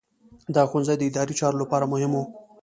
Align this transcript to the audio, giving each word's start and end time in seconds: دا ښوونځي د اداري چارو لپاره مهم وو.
دا 0.55 0.61
ښوونځي 0.69 0.95
د 0.97 1.03
اداري 1.09 1.33
چارو 1.39 1.61
لپاره 1.63 1.89
مهم 1.93 2.11
وو. 2.15 2.23